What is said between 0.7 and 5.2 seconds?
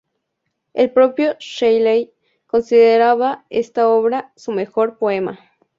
El propio Shelley consideraba esta obra su mejor